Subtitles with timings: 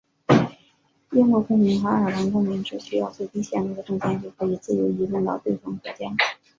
[1.11, 6.07] 英国公民和爱尔兰公民只需要最低限度的证件就可以自由移动到对方国家。